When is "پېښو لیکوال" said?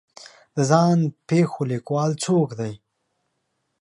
1.29-2.11